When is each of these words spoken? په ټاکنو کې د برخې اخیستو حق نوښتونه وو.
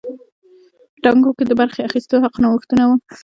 په 0.93 0.97
ټاکنو 1.03 1.29
کې 1.37 1.43
د 1.47 1.51
برخې 1.61 1.81
اخیستو 1.87 2.21
حق 2.23 2.35
نوښتونه 2.43 2.83
وو. 2.85 2.95